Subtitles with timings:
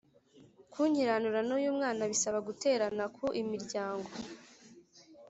[0.73, 4.09] kunkiranura n uyu mwana bisaba guterana ku imiryango